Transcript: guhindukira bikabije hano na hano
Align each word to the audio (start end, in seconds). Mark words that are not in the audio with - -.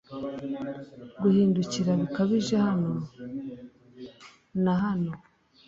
guhindukira 1.21 1.91
bikabije 2.01 2.55
hano 2.67 2.93
na 4.63 4.73
hano 4.83 5.11